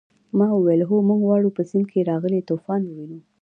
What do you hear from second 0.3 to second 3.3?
ما وویل هو موږ غواړو په سیند کې راغلی طوفان ووینو.